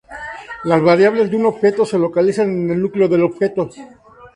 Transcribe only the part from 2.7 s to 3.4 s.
el núcleo del